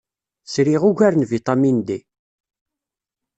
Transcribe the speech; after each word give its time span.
Sriɣ 0.45 0.81
ugar 0.89 1.13
n 1.17 1.27
vitamin 1.31 1.77
D. 1.87 1.89